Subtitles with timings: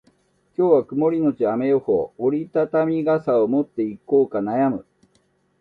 [0.57, 2.11] 今日は曇りのち雨予報。
[2.17, 4.85] 折り畳み傘を持っていこうか悩む。